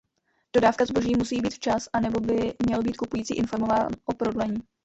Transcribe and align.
Dodávka 0.55 0.85
zboží 0.85 1.13
musí 1.17 1.41
být 1.41 1.53
včas 1.53 1.89
anebo 1.93 2.19
by 2.19 2.53
měl 2.65 2.83
být 2.83 2.97
kupující 2.97 3.33
informován 3.35 3.91
o 4.05 4.13
prodlení. 4.13 4.57